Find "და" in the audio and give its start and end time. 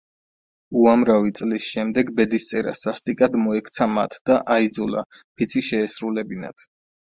4.31-4.41